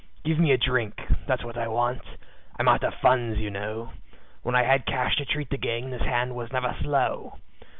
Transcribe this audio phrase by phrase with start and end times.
[0.23, 0.95] "Give me a drink
[1.27, 2.01] that's what I want
[2.57, 3.91] I'm out of funds, you know,
[4.41, 7.37] When I had cash to treat the gang this hand was never slow.